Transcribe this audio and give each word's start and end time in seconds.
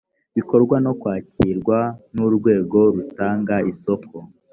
bikorwa 0.35 0.75
no 0.85 0.91
kwakirwa 1.01 1.77
n 2.13 2.17
urwego 2.27 2.79
rutanga 2.95 3.55
isoko 3.71 4.15